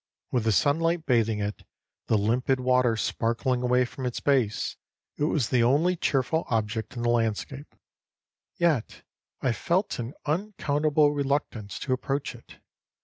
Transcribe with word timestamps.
With 0.31 0.45
the 0.45 0.51
sunlight 0.51 1.05
bathing 1.05 1.37
it, 1.37 1.61
the 2.07 2.17
limpid 2.17 2.59
water 2.59 2.97
sparkling 2.97 3.61
away 3.61 3.85
from 3.85 4.07
its 4.07 4.19
base, 4.19 4.75
it 5.15 5.25
was 5.25 5.49
the 5.49 5.61
only 5.61 5.95
cheerful 5.95 6.45
object 6.49 6.95
in 6.95 7.03
the 7.03 7.09
landscape; 7.09 7.75
yet 8.57 9.03
I 9.43 9.51
felt 9.53 9.99
an 9.99 10.15
unaccountable 10.25 11.11
reluctance 11.13 11.77
to 11.81 11.93
approach 11.93 12.33
it. 12.33 12.57